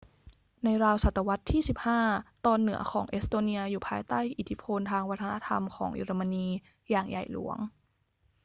[0.63, 1.61] ในราวศตวรรษที่
[2.03, 6.47] 15 ตอนเหนือของเอสโตเนียอยู่ภายใต้อิทธิพลทางวัฒนธรรมของเยอรมนี
[6.91, 7.57] อย่างใหญ่หลวง